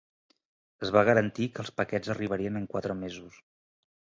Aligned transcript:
Es 0.87 0.91
va 0.95 1.03
garantir 1.09 1.49
que 1.57 1.63
els 1.65 1.71
paquets 1.81 2.13
arribarien 2.15 2.59
en 2.61 2.67
quatre 2.73 2.97
mesos. 3.03 3.39